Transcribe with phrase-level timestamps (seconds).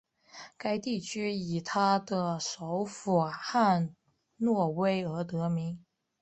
[0.57, 3.93] 该地区以它的首府汉
[4.37, 5.85] 诺威而得名。